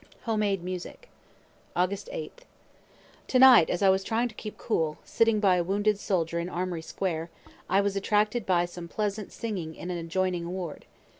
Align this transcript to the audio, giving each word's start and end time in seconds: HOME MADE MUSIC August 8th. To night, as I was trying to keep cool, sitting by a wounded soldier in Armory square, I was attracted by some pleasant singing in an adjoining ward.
HOME 0.23 0.39
MADE 0.39 0.63
MUSIC 0.63 1.09
August 1.75 2.09
8th. 2.11 2.39
To 3.27 3.37
night, 3.37 3.69
as 3.69 3.83
I 3.83 3.89
was 3.91 4.03
trying 4.03 4.29
to 4.29 4.33
keep 4.33 4.57
cool, 4.57 4.97
sitting 5.05 5.39
by 5.39 5.57
a 5.57 5.63
wounded 5.63 5.99
soldier 5.99 6.39
in 6.39 6.49
Armory 6.49 6.81
square, 6.81 7.29
I 7.69 7.81
was 7.81 7.95
attracted 7.95 8.43
by 8.43 8.65
some 8.65 8.87
pleasant 8.87 9.31
singing 9.31 9.75
in 9.75 9.91
an 9.91 9.99
adjoining 9.99 10.49
ward. 10.49 10.85